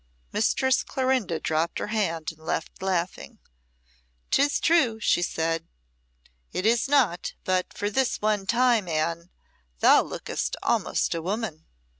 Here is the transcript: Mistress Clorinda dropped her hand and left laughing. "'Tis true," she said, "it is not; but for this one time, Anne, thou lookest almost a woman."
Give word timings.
Mistress 0.31 0.81
Clorinda 0.81 1.39
dropped 1.39 1.77
her 1.77 1.85
hand 1.93 2.31
and 2.31 2.43
left 2.43 2.81
laughing. 2.81 3.37
"'Tis 4.31 4.59
true," 4.59 4.99
she 4.99 5.21
said, 5.21 5.67
"it 6.51 6.65
is 6.65 6.87
not; 6.89 7.33
but 7.43 7.71
for 7.71 7.87
this 7.87 8.19
one 8.19 8.47
time, 8.47 8.87
Anne, 8.87 9.29
thou 9.79 10.01
lookest 10.01 10.55
almost 10.63 11.13
a 11.13 11.21
woman." 11.21 11.67